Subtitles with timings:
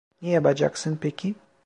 [0.21, 1.35] Ne yapacaksın peki?